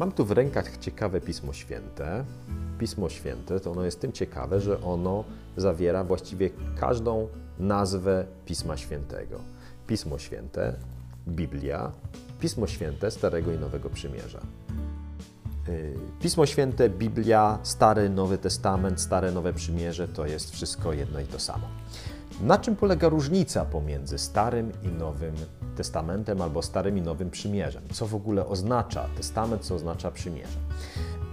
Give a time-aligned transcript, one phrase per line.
[0.00, 2.24] Mam tu w rękach ciekawe Pismo Święte.
[2.78, 5.24] Pismo Święte to ono jest tym ciekawe, że ono
[5.56, 7.28] zawiera właściwie każdą
[7.58, 9.40] nazwę Pisma Świętego.
[9.86, 10.74] Pismo Święte,
[11.28, 11.92] Biblia,
[12.40, 14.40] Pismo Święte Starego i Nowego Przymierza.
[15.68, 21.26] Y, Pismo Święte, Biblia, Stary, Nowy Testament, Stare, Nowe Przymierze to jest wszystko jedno i
[21.26, 21.68] to samo.
[22.42, 25.34] Na czym polega różnica pomiędzy Starym i Nowym
[25.80, 27.82] Testamentem albo Starym i Nowym Przymierzem?
[27.92, 30.58] Co w ogóle oznacza Testament, co oznacza Przymierze?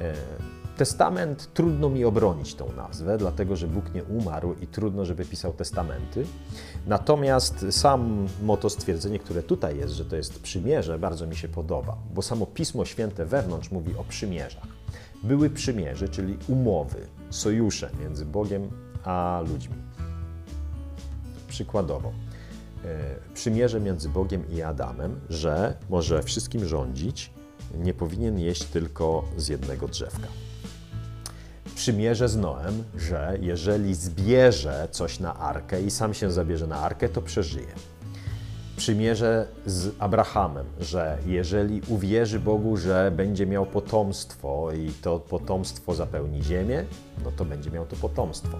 [0.02, 5.26] Y, Testament trudno mi obronić tą nazwę, dlatego że Bóg nie umarł i trudno, żeby
[5.26, 6.26] pisał testamenty.
[6.86, 11.98] Natomiast samo to stwierdzenie, które tutaj jest, że to jest przymierze, bardzo mi się podoba,
[12.14, 14.68] bo samo Pismo Święte wewnątrz mówi o przymierzach.
[15.24, 18.70] Były przymierze, czyli umowy, sojusze między Bogiem
[19.04, 19.76] a ludźmi.
[21.48, 22.37] Przykładowo, e,
[23.34, 27.32] przymierze między Bogiem i Adamem, że może wszystkim rządzić,
[27.78, 30.28] nie powinien jeść tylko z jednego drzewka
[31.78, 37.10] przymierze z Noem, że jeżeli zbierze coś na arkę i sam się zabierze na arkę,
[37.10, 37.74] to przeżyje.
[38.78, 46.44] Przymierze z Abrahamem, że jeżeli uwierzy Bogu, że będzie miał potomstwo i to potomstwo zapełni
[46.44, 46.86] ziemię,
[47.24, 48.58] no to będzie miał to potomstwo.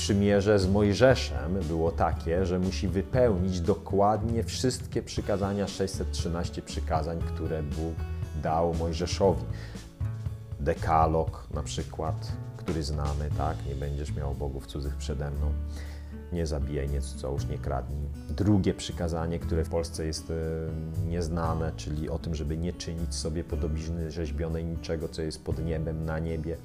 [0.00, 7.94] Przymierze z Mojżeszem było takie, że musi wypełnić dokładnie wszystkie przykazania, 613 przykazań, które Bóg
[8.42, 9.44] dał Mojżeszowi
[10.60, 13.56] dekalog na przykład, który znamy, tak?
[13.68, 15.52] Nie będziesz miał bogów cudzych przede mną.
[16.32, 18.08] Nie zabijaj, nie cudzołóż, nie kradnij.
[18.28, 20.34] Drugie przykazanie, które w Polsce jest e,
[21.08, 26.04] nieznane, czyli o tym, żeby nie czynić sobie podobizny rzeźbionej niczego, co jest pod niebem,
[26.04, 26.56] na niebie,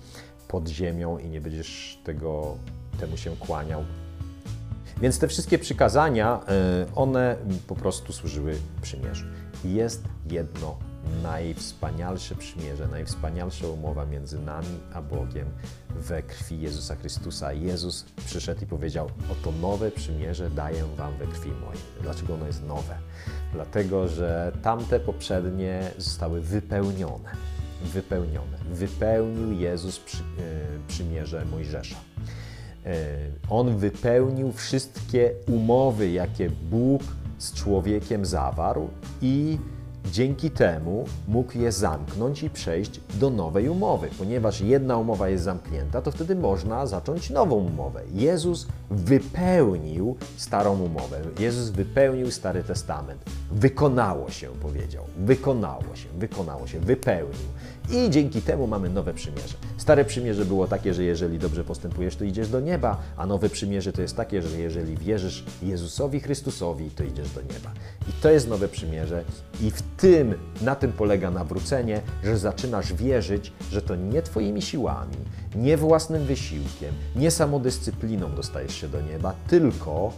[0.48, 2.58] pod ziemią i nie będziesz tego,
[3.00, 3.84] temu się kłaniał.
[5.02, 7.36] Więc te wszystkie przykazania, e, one
[7.68, 9.26] po prostu służyły przymierzu.
[9.66, 10.78] Jest jedno
[11.24, 15.48] najwspanialsze przymierze, najwspanialsza umowa między nami a Bogiem
[15.90, 17.54] we krwi Jezusa Chrystusa.
[17.54, 21.82] Jezus przyszedł i powiedział: Oto nowe przymierze daję Wam we krwi mojej.
[22.02, 22.98] Dlaczego ono jest nowe?
[23.54, 27.55] Dlatego, że tamte poprzednie zostały wypełnione.
[27.84, 28.58] Wypełnione.
[28.72, 30.24] Wypełnił Jezus przy, e,
[30.88, 31.96] przymierze Mojżesza.
[32.86, 32.96] E,
[33.50, 37.02] on wypełnił wszystkie umowy, jakie Bóg
[37.38, 38.90] z człowiekiem zawarł
[39.22, 39.58] i
[40.12, 44.10] Dzięki temu mógł je zamknąć i przejść do nowej umowy.
[44.18, 48.02] Ponieważ jedna umowa jest zamknięta, to wtedy można zacząć nową umowę.
[48.14, 51.22] Jezus wypełnił starą umowę.
[51.40, 53.24] Jezus wypełnił Stary Testament.
[53.52, 55.04] Wykonało się, powiedział.
[55.18, 57.48] Wykonało się, wykonało się, wypełnił.
[57.92, 59.58] I dzięki temu mamy nowe przymierze.
[59.78, 63.94] Stare przymierze było takie, że jeżeli dobrze postępujesz, to idziesz do nieba, a nowe przymierze
[63.94, 67.72] to jest takie, że jeżeli wierzysz Jezusowi Chrystusowi, to idziesz do nieba.
[68.10, 69.24] I to jest nowe przymierze
[69.62, 75.16] i w tym, na tym polega nawrócenie, że zaczynasz wierzyć, że to nie Twoimi siłami,
[75.56, 80.14] nie własnym wysiłkiem, nie samodyscypliną dostajesz się do nieba, tylko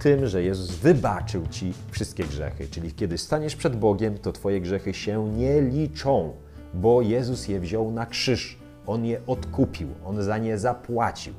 [0.00, 2.68] tym, że Jezus wybaczył Ci wszystkie grzechy.
[2.68, 6.32] Czyli kiedy staniesz przed Bogiem, to Twoje grzechy się nie liczą,
[6.74, 8.58] bo Jezus je wziął na krzyż.
[8.86, 11.34] On je odkupił, On za nie zapłacił.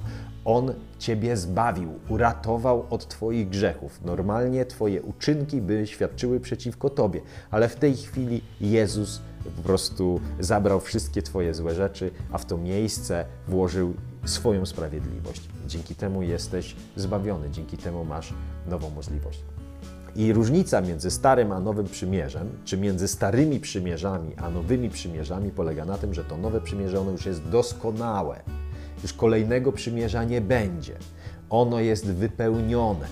[0.46, 4.00] On Ciebie zbawił, uratował od Twoich grzechów.
[4.06, 10.80] Normalnie Twoje uczynki by świadczyły przeciwko Tobie, ale w tej chwili Jezus po prostu zabrał
[10.80, 13.94] wszystkie Twoje złe rzeczy, a w to miejsce włożył
[14.26, 15.50] swoją sprawiedliwość.
[15.68, 18.34] Dzięki temu jesteś zbawiony, dzięki temu masz
[18.68, 19.44] nową możliwość.
[20.16, 25.86] I różnica między Starym a Nowym Przymierzem, czy między starymi przymierzami a nowymi przymierzami polega
[25.86, 28.40] na tym, że to nowe przymierze ono już jest doskonałe.
[29.04, 30.98] Już kolejnego przymierza nie będzie.
[31.50, 33.08] Ono jest wypełnione.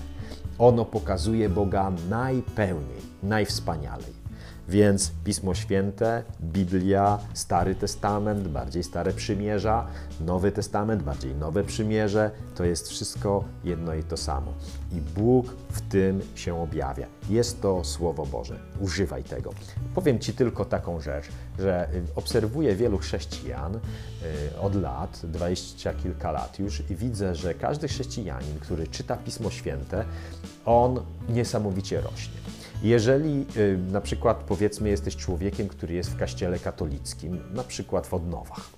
[0.58, 4.19] Ono pokazuje Boga najpełniej, najwspanialej.
[4.68, 9.86] Więc Pismo Święte, Biblia, Stary Testament, bardziej Stare Przymierza,
[10.20, 14.52] Nowy Testament, bardziej Nowe Przymierze, to jest wszystko jedno i to samo.
[14.92, 17.06] I Bóg w tym się objawia.
[17.28, 18.58] Jest to Słowo Boże.
[18.80, 19.52] Używaj tego.
[19.94, 21.28] Powiem Ci tylko taką rzecz,
[21.58, 23.80] że obserwuję wielu chrześcijan y,
[24.60, 30.04] od lat, dwadzieścia kilka lat już i widzę, że każdy chrześcijanin, który czyta Pismo Święte,
[30.64, 32.40] on niesamowicie rośnie.
[32.82, 38.14] Jeżeli y, na przykład powiedzmy jesteś człowiekiem, który jest w kościele katolickim, na przykład w
[38.14, 38.70] Odnowach,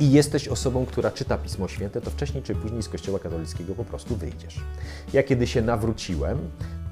[0.00, 3.84] i jesteś osobą, która czyta Pismo Święte, to wcześniej czy później z Kościoła katolickiego po
[3.84, 4.60] prostu wyjdziesz.
[5.12, 6.38] Ja kiedy się nawróciłem,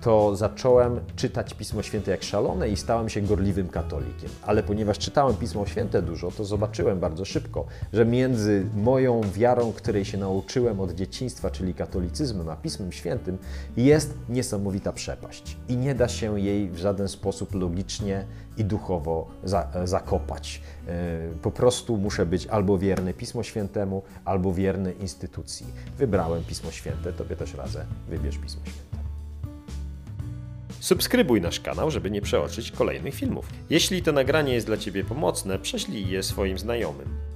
[0.01, 4.31] to zacząłem czytać Pismo Święte jak szalone i stałem się gorliwym katolikiem.
[4.43, 10.05] Ale ponieważ czytałem Pismo Święte dużo, to zobaczyłem bardzo szybko, że między moją wiarą, której
[10.05, 13.39] się nauczyłem od dzieciństwa, czyli katolicyzmem, a Pismem Świętym,
[13.77, 15.57] jest niesamowita przepaść.
[15.69, 20.63] I nie da się jej w żaden sposób logicznie i duchowo za, zakopać.
[20.87, 25.67] E, po prostu muszę być albo wierny Pismo Świętemu, albo wierny instytucji.
[25.99, 28.98] Wybrałem Pismo Święte, tobie też radzę, wybierz Pismo Święte.
[30.89, 33.47] Subskrybuj nasz kanał, żeby nie przeoczyć kolejnych filmów.
[33.71, 37.28] Jeśli to nagranie jest dla Ciebie pomocne, prześlij je swoim znajomym.